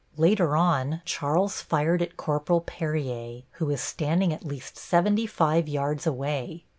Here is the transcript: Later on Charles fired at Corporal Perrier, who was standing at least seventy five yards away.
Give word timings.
Later 0.17 0.57
on 0.57 1.03
Charles 1.05 1.61
fired 1.61 2.01
at 2.01 2.17
Corporal 2.17 2.61
Perrier, 2.61 3.43
who 3.59 3.67
was 3.67 3.81
standing 3.81 4.33
at 4.33 4.43
least 4.43 4.75
seventy 4.75 5.27
five 5.27 5.67
yards 5.67 6.07
away. 6.07 6.65